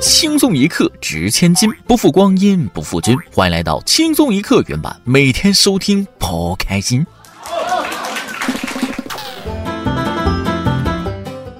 [0.00, 3.14] 轻松一刻值千金，不负光阴不负君。
[3.30, 7.06] 欢迎来到轻松一刻原版，每天收听不开心。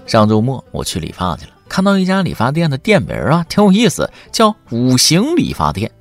[0.06, 5.93] 上周末我去理发去了，看到一家理发店的店名啊，挺有意思，叫五行理发店，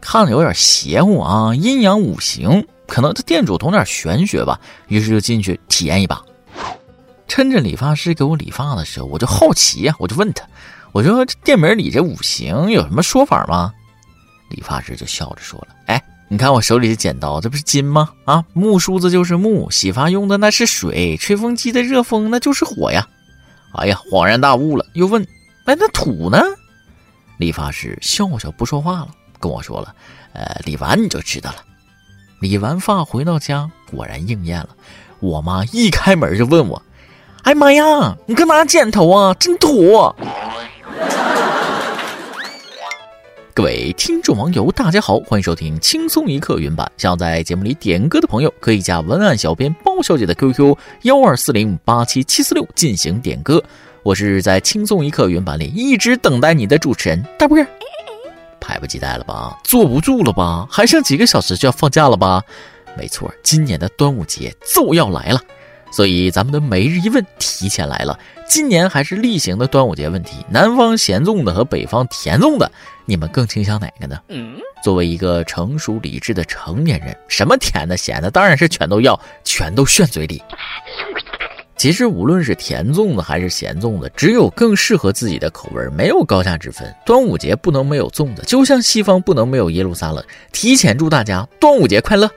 [0.00, 6.22] 看着有点邪乎啊，阴阳五行，可能这店主懂点玄学吧，于是就进去体验一把。
[7.26, 10.46] 趁着理发师给我理发的时候，我就好奇呀，我就问他。
[10.92, 13.72] 我说这店名里这五行有什么说法吗？
[14.50, 18.10] 理发师就笑着说了：“哎，你看我手里的剪刀，这不是金吗？
[18.26, 23.08] 啊，木梳子就是木，洗发用的那是水，吹风机的热风那就是火呀。”
[23.74, 25.26] 哎呀，恍然大悟了，又问
[25.64, 26.38] ：“哎，那土呢？”
[27.38, 29.08] 理发师笑笑不说话了，
[29.40, 29.94] 跟我说了
[30.34, 31.64] ：“呃，理完你就知道了。”
[32.40, 34.68] 理完发回到家，果然应验了。
[35.20, 36.82] 我妈一开门就问我
[37.44, 39.32] ：“哎妈呀，你干嘛剪头啊？
[39.34, 40.14] 真土！”
[43.54, 46.90] 各位听众网友，大家好，欢迎收听轻松一刻云版。
[46.96, 53.62] 想要在节目里点歌的朋友，可以加文案小编包小姐的 QQ 幺二四零八七七四六进行点歌。
[54.02, 57.66] 我是在轻松一刻云版里一直等待你的主持人大波儿。
[58.58, 59.60] 迫不及待了吧？
[59.62, 60.66] 坐不住了吧？
[60.70, 62.42] 还剩几个小时就要放假了吧？
[62.96, 65.38] 没错，今年的端午节就要来了。
[65.92, 72.70] 所以咱们的每日一问提前来了，今年还是例行的端午节问题，南方咸粽的和北方甜粽的，
[73.04, 74.18] 你们更倾向哪个呢？
[74.82, 80.42] 作为一个成熟理智的成年人，什么甜的咸的，当然是全都要，全都炫嘴里。
[81.76, 86.92] 其实无论是甜粽子还是咸粽子，只有更适合自己的口味，没有高下之分。
[87.04, 90.24] 端午节不能没有粽子，就像西方不能没有耶路撒冷。
[90.52, 92.30] 提前祝大家端午节快乐！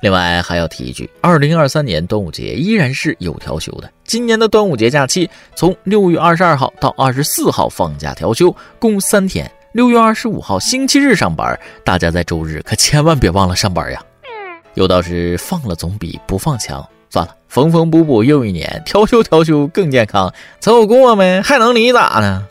[0.00, 3.90] 另外还要提一句，二零二三年端午节依然是有调休的。
[4.04, 9.50] 今年的端午节假期从六月二十二号到二十四号放假调休，共三天。
[9.72, 14.00] 六月二十五号星期日上班，大家在周日可千万别忘了上班呀。
[14.74, 16.86] 有道是放了总比不放强。
[17.10, 22.46] 算了，缝缝补补又一年，调休调休更健康，凑合过呗，还能离咋呢？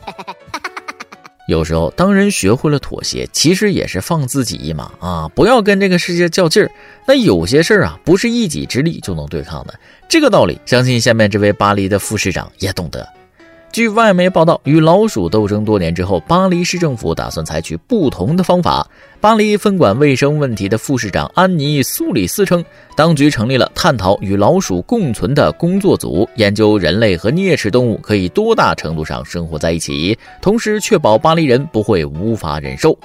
[1.48, 5.26] 有时候，当人学会了妥协，其实也是放自己一马啊！
[5.34, 6.70] 不要跟这个世界较劲儿。
[7.06, 9.72] 那有些事儿啊，不是一己之力就能对抗的。
[10.10, 13.08] 这个道理，相信下面这位巴黎的副市长也懂得。
[13.72, 18.86] 据外媒报道，与老鼠斗争多年之后，巴黎市政府打算采取不同的方法。
[19.20, 22.64] 巴黎分管卫生问题的副市长安妮·苏里斯称，
[22.94, 32.96] 当局成立了探讨与老鼠共存的工作组，研究人类和啮齿动物可以多大程度上生活在一起，同时确保巴黎人不会无法忍受。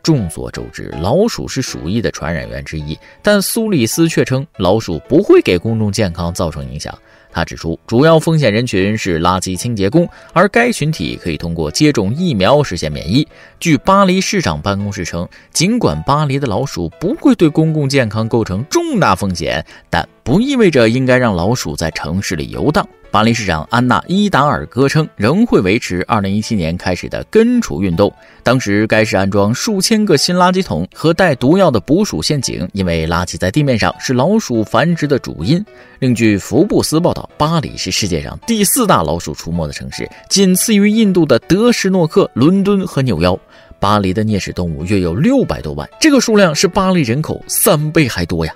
[0.00, 6.96] 众所周知，老鼠是鼠疫的传染源之一，但苏里斯却称老鼠不会给公众健康造成影响。
[7.30, 13.26] 他指出，主要风险人群是垃圾清洁工，而该群体可以通过接种疫苗实现免疫。
[13.60, 22.86] 据巴黎市长办公室称，尽管巴黎的老鼠不会对公共健康构成重大风险，但不意味着应该让老鼠在城市里游荡。
[23.10, 28.12] 巴黎市长安娜·伊达尔戈称，仍会维持2017年开始的根除运动。
[28.42, 35.64] 当时，该市安装数千个新垃圾桶和带毒药的捕鼠陷阱，因为垃圾在地面上是老鼠繁殖的主因。
[36.00, 43.38] 另据福布斯报道，巴黎是世界上第四大老鼠出没的城市，仅次于印度的德什诺克、伦敦和纽约。
[43.80, 48.54] 巴黎的啮齿动物约有六百多万，这个数量是巴黎人口三倍还多呀！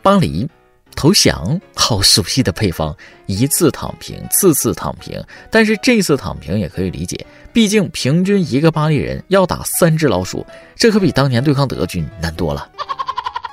[0.00, 0.48] 巴黎。
[0.94, 2.94] 投降，好熟悉的配方，
[3.26, 10.46] 一次躺平，次次躺平，但是这次躺平也可以理解，毕竟平均一个巴黎人要打三只老鼠，
[10.76, 12.68] 这可比当年对抗德军难多了。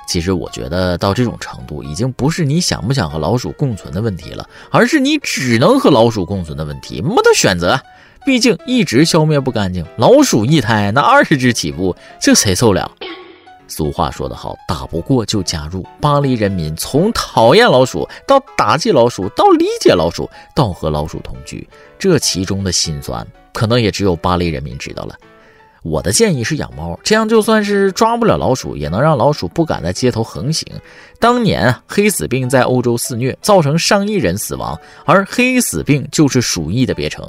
[0.06, 7.78] 其实我觉得到这种程度，已经不是你想不想和老鼠共存的问题了，而是你只能和老鼠共存的问题，没得选择。
[8.24, 12.90] 毕竟一直消灭不干净，老鼠一胎那二十只起步，这谁受了？
[13.68, 15.84] 俗话说得好，打不过就加入。
[16.00, 21.68] 巴黎人民从讨厌老鼠到打击老鼠，到理解老鼠，到和老鼠同居，
[21.98, 25.14] 这其中的辛酸，可能也只有巴黎人民知道了。
[25.82, 30.66] 我的建议是养猫，这样就算是抓不了老鼠，也能让老鼠不敢在街头横行。
[31.20, 37.26] 当年，黑死病在欧洲肆虐，造成上亿人死亡，而黑死病就是鼠疫的别称。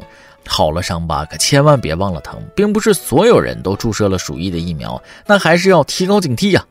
[0.47, 6.65] 好了伤疤，可千万别忘了疼，并不是所有人都注射了鼠疫的疫苗，那还是要提高警惕呀。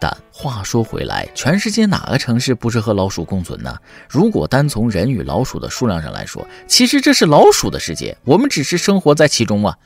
[0.00, 3.76] 但话说回来，全世界哪个城市不是和老鼠共存呢？
[4.08, 9.76] 如果单从人与老鼠的数量上来说，其实这是老鼠的世界，我们只是生活在其中啊。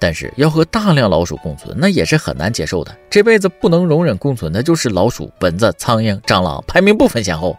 [0.00, 2.92] 但是要和大量老鼠共存，那也是很难接受的。
[3.08, 7.56] 这辈子不能容忍共存的就是老鼠、蚊子、苍蝇、蟑螂，排名不分先后。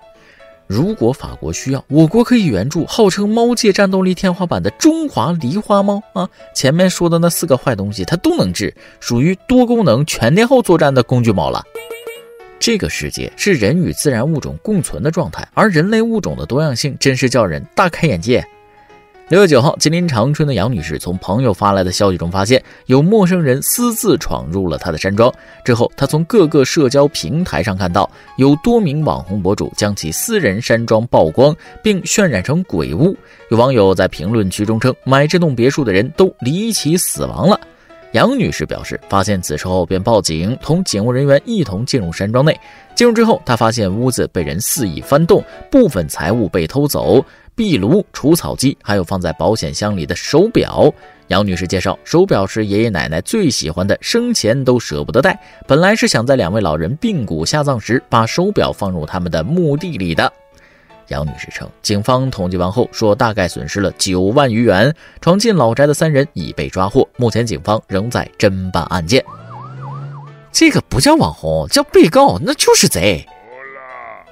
[0.68, 6.28] 如果法国需要，我国可以援助号称猫界战斗力天花板的中华狸花猫啊！
[6.56, 11.64] 前面说的那四个坏东西它都能治，属于多功能全天候作战的工具猫了。
[12.60, 18.44] 这个世界是人与自然物种共存的状态，而人类物种的多样性真是叫人大开眼界。
[19.34, 25.34] 六月九号，吉林长春的杨女士从朋友发来的消息中发现，有陌生人私自闯入了她的山庄。
[25.66, 28.08] 之后，她从各个社交平台上看到，
[28.38, 33.18] 有多名网红博主将其私人山庄曝光，并渲染成鬼屋。
[33.50, 37.60] 有网友在评论区中称，买这栋别墅的人都离奇死亡了。
[38.14, 42.58] 杨女士表示，发现此事后便报警，同警务人员一同进入山庄内。
[42.94, 47.24] 进入之后，她发现屋子被人肆意翻动，部分财物被偷走。
[47.56, 50.94] 壁炉、除草机，还有放在保险箱里的手表。
[51.30, 55.40] 杨女士介绍，手表是爷爷奶奶最喜欢的，生前都舍不得戴。
[55.68, 60.32] 本来是想在两位老人病骨下葬时，把手表放入他们的墓地里的。
[61.10, 64.94] 杨女士称，警方统计完后说，大概损失了九万余元。
[65.22, 69.24] 闯进老宅的三人已被抓获，目前警方仍在侦办案件。
[70.52, 73.26] 这个不叫网红，叫被告，那就是贼。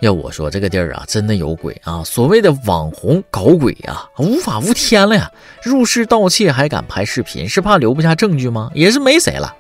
[0.02, 2.04] 要我说，这个地儿啊，真的有鬼啊！
[2.04, 5.32] 所谓的网红搞鬼啊，无法无天了呀！
[5.62, 8.72] 入室盗窃还敢拍视频，是怕留不下证据吗？
[8.74, 9.56] 也是没谁了。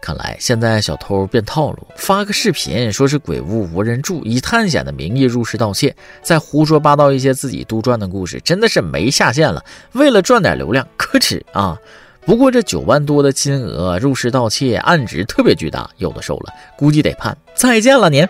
[0.00, 9.64] 看来现在小偷变套路，发个视频说是鬼屋无人住，以探险的名义入室盗窃，再胡说八道一些自己杜撰的故事，真的是没下限了。
[9.92, 11.76] 为了赚点流量，可耻啊！
[12.24, 17.36] 不过这九万多的金额入室盗窃，案值特别巨大，有的受了，估计得判。
[17.54, 18.26] 再见了您。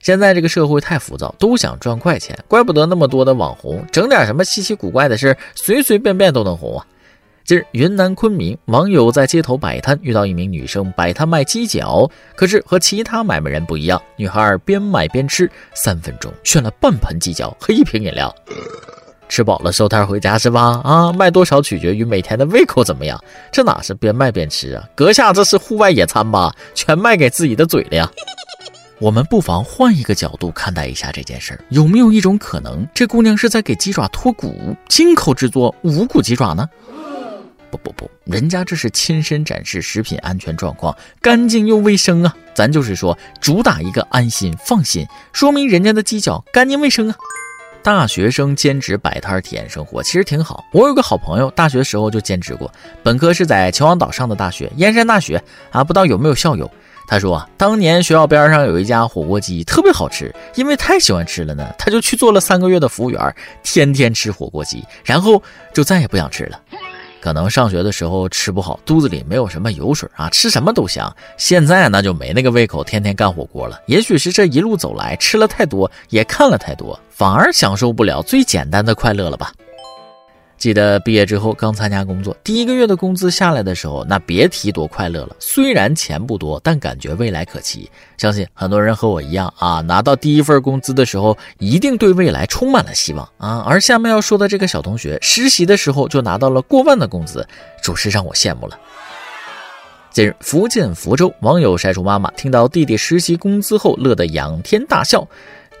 [0.00, 6.86] 现在这个社会太浮躁，都想赚快钱，怪不得那么多的网红整点什么稀奇古怪的事，随随便便都能红啊！
[7.48, 12.06] 近日，云南昆明网友在街头摆摊，遇到一名女生摆摊卖鸡脚，
[12.36, 18.30] 可是和其他买卖人不一样，女孩边卖边吃，三分钟炫了半盆鸡脚和一瓶饮料，
[19.30, 20.82] 吃饱了收摊回家是吧？
[20.84, 23.18] 啊，卖多少取决于每天的胃口怎么样，
[23.50, 24.84] 这哪是边卖边吃啊？
[24.94, 26.54] 阁下这是户外野餐吧？
[26.74, 28.10] 全卖给自己的嘴了呀！
[29.00, 36.68] 我们不妨换一个角度看待一下这件事儿，有没有一种可能，这姑娘是在给鸡爪脱骨，亲口制作无骨鸡爪呢？
[37.70, 42.34] 不不不，人家这是亲身展示食品安全状况，干净又卫生啊！
[42.54, 47.16] 咱就是说，主打一个安心放心，说明人家的鸡脚干净卫生啊！
[47.82, 52.70] 大学生兼职摆摊体验生活其实挺好，我有个好朋友，大学时候就兼职过，
[53.02, 56.70] 本科是在秦皇岛上的大学燕山大学啊，不知道有没有校友？
[57.06, 65.42] 他说啊，当年学校边上有一家火锅鸡，特别好吃，因为太喜欢吃了呢，他就去做了三个月的服务员，天天吃火锅鸡，然后
[65.72, 66.60] 就再也不想吃了。
[67.20, 71.14] 可能上学的时候吃不好，肚子里没有什么油水啊，吃什么都香。
[71.36, 73.80] 现在那就没那个胃口，天天干火锅了。
[73.86, 79.52] 也许是这一路走来吃了太多，也看了太多，反而享受不了最简单的快乐了吧。
[80.58, 85.36] 记得毕业之后刚参加工作，第一个月的工资下来的时候，那别提多快乐了。
[85.38, 87.88] 虽然钱不多，但感觉未来可期。
[88.16, 93.64] 相信很多人和我一样啊，拿到第一份工资的时候，一定对未来充满了希望啊。
[93.66, 97.46] 而下面要说的这个小同学，实习的时候就拿到了过万的工资，
[97.80, 98.76] 着实让我羡慕了。
[100.10, 105.28] 近日，福建福州网友晒出妈妈听到弟弟实习工资后，乐得仰天大笑。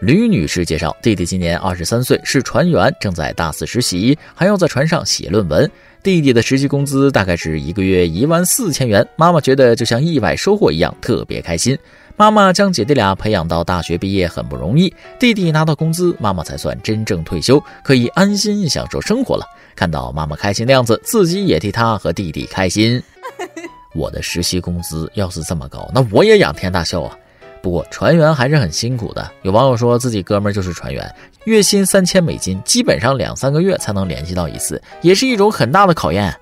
[0.00, 5.68] 吕女士介绍，弟弟今年二十三岁，是船员，正在大四实习，还要在船上写论文。
[6.04, 11.76] 弟弟的实习工资大概是一个月一万四千元，妈妈觉得就像意外收获一样，特别开心。
[12.16, 19.44] 妈妈将姐弟俩培养到大学毕业很不容易，弟弟拿到工资，妈妈才算真正退休，可以安心享受生活了。
[19.74, 23.02] 看到妈妈开心的样子，自己也替她和弟弟开心。
[23.96, 27.18] 我的实习工资要是这么高，那我也仰天大笑啊！
[27.62, 29.30] 不过船员还是很辛苦的。
[29.42, 36.34] 有网友说自己哥们就是船员，月薪三千美金，基本上两三个月才能联系到一次，也是一种很大的考验。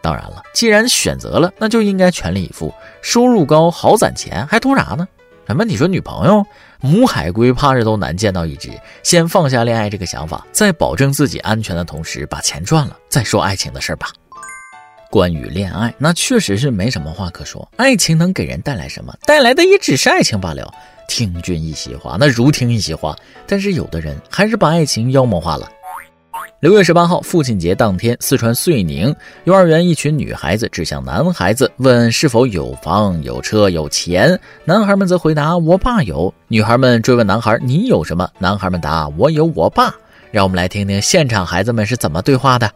[0.00, 2.72] 当然了，既然选择了，那就应该全力以赴。
[3.02, 5.06] 收入高，好攒钱，还图啥呢？
[5.46, 5.64] 什么？
[5.64, 6.44] 你说女朋友？
[6.80, 8.70] 母海龟怕是都难见到一只。
[9.02, 14.08] 先放下恋爱这个想法，在保证自己安全的同时，把钱赚了，再说爱情的事儿吧。
[15.10, 17.66] 关于恋爱，那确实是没什么话可说。
[17.76, 19.14] 爱情能给人带来什么？
[19.24, 20.72] 带来的也只是爱情罢了。
[21.08, 23.16] 听君一席话，那如听一席话。
[23.46, 25.66] 但是有的人还是把爱情妖魔化了。
[26.60, 34.38] 六月十八号，父亲节当天，四川遂宁幼儿园一群女孩子指向男孩子，问是否有房、有车、有钱。
[34.64, 39.94] 男孩们则回答：“我爸有。”女孩们追问男孩：“你有什么？”男孩们答：“我有我爸。”
[40.30, 42.70] 让我们来听听现场孩子们是怎么对话的。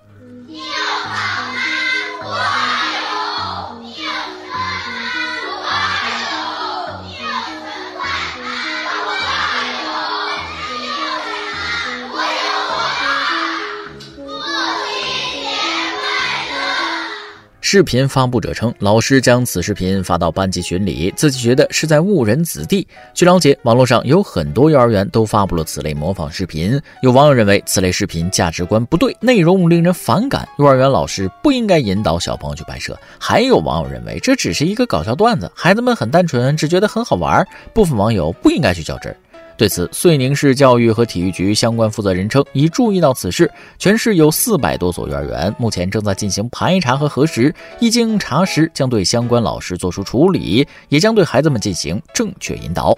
[17.73, 22.87] 视频发布者称，老师将此视频发到班级群里，自己觉得是在误人子弟。
[23.15, 26.79] 据了解，网络上有很多幼儿园都发布了此类模仿视频。
[27.01, 32.95] 有网友认为此类视频价值观不对，内容令人反感，幼儿园老师不应该引导小朋友去拍摄。
[33.19, 37.43] 还有网友认为这只是一个搞笑段子，孩子们很单纯，只觉得很好玩。
[37.73, 39.17] 部分网友不应该去较真儿。
[39.63, 52.93] 对此，遂宁市教育和体育局相关负责人称，已注意到此事，全市有四百多所幼儿园，目前正在进行排查和核实，一经查实，将对相关老师作出处理，也将对孩子们进行正确引导。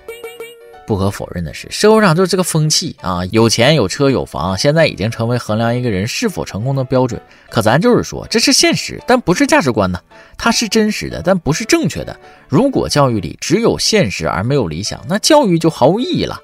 [0.87, 7.19] 不可否认的是，社会上就是这个风气啊，有钱有车有房，现在已经成为衡量一个人是否成功的标准。
[7.49, 9.99] 可咱就是说，这是现实，但不是价值观呢。
[10.37, 12.15] 它是真实的，但不是正确的。
[12.51, 16.39] 如果教育里只有现实而没有理想，那教育就毫无意义了。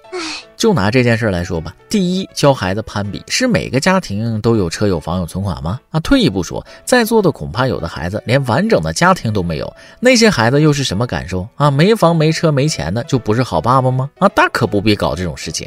[0.56, 5.80] 就拿这件事来说吧，第一，教孩子攀比，是每个家庭都有车有房有存款吗？
[5.90, 11.70] 啊，退一步说，在座的恐怕有的孩子连完整的家庭都没有，那些孩子又是什么感受啊？
[11.70, 14.10] 没房没车没钱的就不是好爸爸吗？
[14.18, 15.66] 啊，大可不必搞这种事情。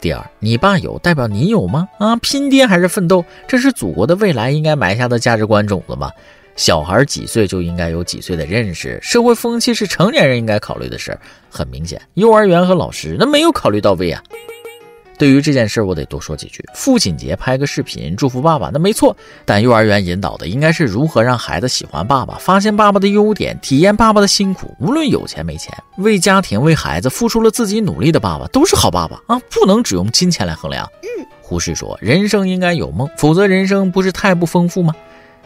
[0.00, 1.88] 第二，你爸有代表你有吗？
[1.98, 3.24] 啊，拼爹还是奋斗？
[3.46, 6.10] 这是祖国的未来应该埋下的价值观种子吗？
[6.56, 11.20] 小孩几岁就应该有几岁的认识，社会风气是成年人应该考虑的事儿。
[11.50, 14.22] 很明显，幼儿园和老师那没有考虑到位啊。
[15.16, 16.64] 对于这件事，我得多说几句。
[16.74, 19.16] 父亲节拍个视频祝福爸爸，那没错。
[19.44, 24.74] 但幼儿园引导的应该是如何让孩子喜欢爸爸，发现爸爸的优点，体验爸爸的辛苦。
[24.80, 29.40] 无论有钱没钱，为家庭为孩子付出了自己努力的爸爸，都是好爸爸啊！
[29.50, 30.84] 不能只用金钱来衡量。
[31.02, 34.94] 嗯胡适说：“人生应该有梦，否则人生不是太不丰富吗？”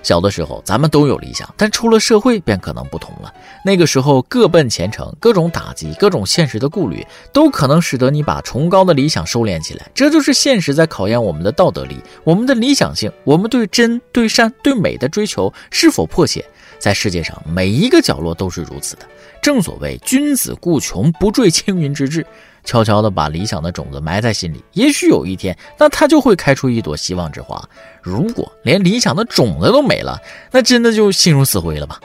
[0.02, 3.33] 小的时候，咱们都有理想，但出了社会便可能不同了。
[3.64, 9.90] 那个时候，各奔前程，各种打击，各种现实的顾虑，都可能使得你把崇高的理想收敛起来。
[9.95, 16.45] 这就是现实在考验我们的道德力、我们的理想性、我们对真、对善、对美的追求是否迫切。
[16.78, 19.02] 在世界上每一个角落都是如此的。
[19.43, 22.25] 正所谓，君子固穷，不坠青云之志。
[22.68, 27.66] 悄悄地把理想的种子埋在心里，也许有一天，那它就会开出一朵希望之花。
[28.02, 30.20] 如果连理想的种子都没了，
[30.50, 31.98] 那真的就心如死灰了吧？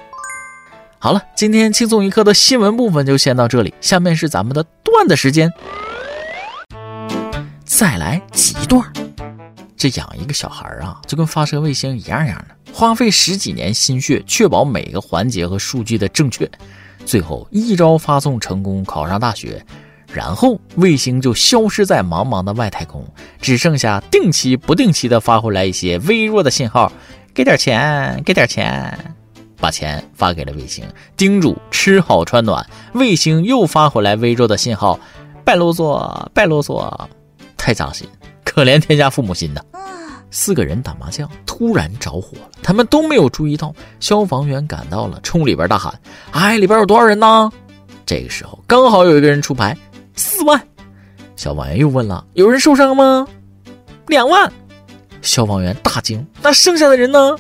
[1.00, 5.52] 好了，今天轻松一刻的新闻部分就先到这里，下面是咱们的段子时间。
[7.66, 8.82] 再来几段。
[9.76, 16.50] 这养一个小孩啊，就跟发射卫星一样样的，花费十几年心血，确保每个环节和数据的正确，
[17.06, 19.62] 最后一招发送成功，考上大学。
[20.14, 23.04] 然后卫星就消失在茫茫的外太空，
[23.42, 26.92] 只剩下定期不定期的发回来一些微弱的信号，
[27.34, 29.16] 给点钱，给点钱，
[29.58, 30.86] 把钱发给了卫星，
[31.18, 32.64] 叮嘱吃好穿暖。
[32.94, 35.00] 卫星又发回来微弱的信号，
[35.44, 36.94] 拜啰嗦，拜啰嗦，
[37.58, 38.08] 太扎心，
[38.46, 39.62] 可怜天下父母心呐。
[40.30, 45.94] 四个人打麻将突然着火了，他们都没有注意到，消防员赶到了，冲里边大喊
[46.34, 47.52] ：“哎，里边有多少人呢？”
[48.06, 49.76] 这个时候刚好有一个人出牌。
[50.16, 50.62] 四万，
[51.36, 53.28] 消防员又问了：“有人受伤吗？”
[54.08, 54.52] 两万，
[55.22, 57.36] 消防员大惊：“那剩下的人呢？”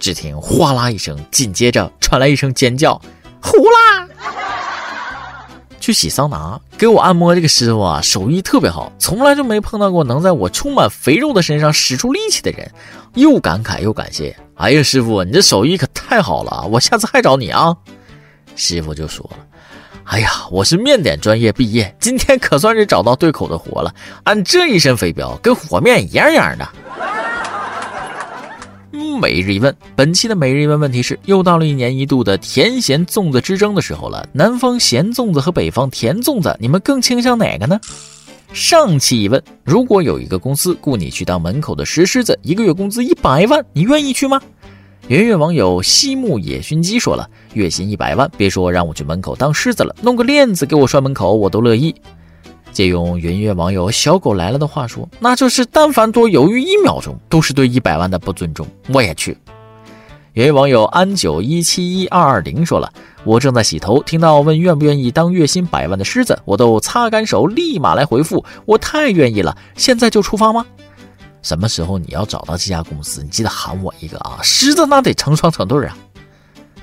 [0.00, 3.00] 只听哗啦一声，紧接着传来一声尖叫
[3.42, 4.08] ：“糊啦！”
[5.80, 12.70] 去洗桑拿，给我按摩这个师傅啊，手艺特别好，从来就没碰到过能在我充满肥肉的身上使出力气的人，
[13.14, 17.74] 又感慨又感谢：“哎呀，师傅，你这手艺可太好了，我下次还找你啊！”
[18.54, 19.38] 师傅就说了。
[20.08, 23.94] 哎呀，我是面点专业毕业，今天可算是找到对口的活了。
[24.24, 26.66] 俺这一身肥膘，跟和面一样样的。
[29.20, 34.26] 每日一问，本期的每日一问问题是：又到了一年一度的甜咸粽子之争的时候了。
[34.32, 37.78] 南方咸粽子和北方甜粽子，你们更倾向哪个呢？
[38.54, 44.40] 上期一问：如果有一个公司雇你去当门口的石狮子，一个月工资一百万，你愿意去吗？
[45.08, 51.94] 圆月网友西木野熏鸡说了：“月薪一百万，别说让我去门口当狮子了，弄个链子给我拴门口，我都乐意。”
[52.72, 59.34] 借用圆月网友小狗来了的话说：“那就是但凡多犹豫一秒钟，都是对一百万的不尊重。”我也去。
[60.34, 62.92] 圆月网友安九一七一二二零说了
[63.24, 69.56] ：“我正在洗头，听到问愿不愿意当月薪百万的狮子，我都擦干手，立马来回复，我太愿意了。
[69.74, 70.66] 现在就出发吗？”
[71.42, 74.38] 什么时候你要找到这家公司，你记得喊我一个啊！
[74.42, 75.96] 狮子那得成双成对啊。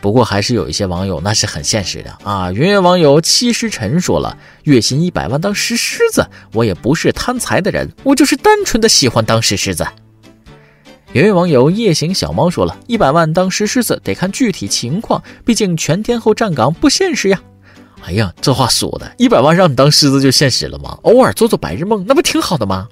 [0.02, 2.52] 不过还是有一些网友那是很现实的啊。
[2.52, 9.86] 云云网友七师臣说了，月薪一百万当石狮子，我也不是贪财的人，我就是单纯的喜欢当石狮子。
[11.14, 17.42] 云云网友夜行小猫说了一百万当石狮子得看具体情况，毕竟全天候站岗不现实呀。
[18.04, 21.00] 哎呀，这话说的，一百万让你当狮子就现实了吗？
[21.02, 22.88] 偶尔做做白日梦，那不挺好的吗？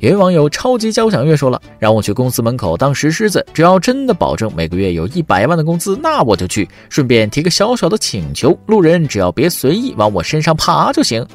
[0.00, 6.68] 有位网友超级交响乐说了，让我去公司门口当石狮子，只要真的保证每个月有一百万的工资，那我就去。
[6.88, 11.26] 顺便提个小小的请求，路人只要别随意往我身上爬就行。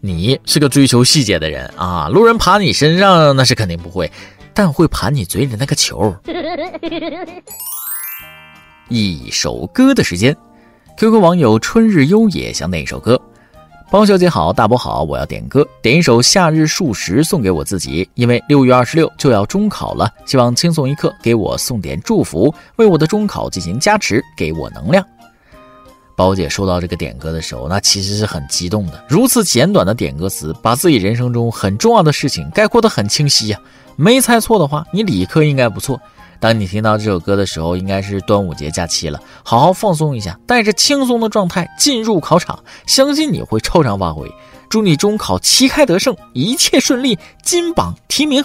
[0.00, 4.10] 你是个追求细节的人啊，路人爬你身上那是肯定不会，
[4.54, 6.16] 但会爬你嘴里那个球。
[8.88, 10.34] 一首歌的时间
[10.96, 13.20] ，QQ 网友春日优也想点一首歌。
[13.92, 25.04] 包小姐好，大伯好，我要点歌，点一首《夏日数十》送给我自己，因为六月二十六就要中考了，希望轻松一刻给我送点祝福，为我的中考进行加持，给我能量。
[26.16, 33.60] 包姐收到这个点歌的时候，那其实是很激动的，如此简短的点歌词，把自己人生中很重要的事情概括的很清晰呀。
[33.96, 36.00] 没猜错的话，你理科应该不错。
[36.42, 44.28] 当你听到这首歌的时候，应该是端午节假期了，好好放松一下，带着轻松的状态进入考场，相信你会超常发挥。
[44.68, 48.44] 祝你中考旗开得胜，一切顺利，金榜题名。